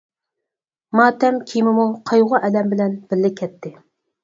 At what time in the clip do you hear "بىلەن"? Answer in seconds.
2.75-2.99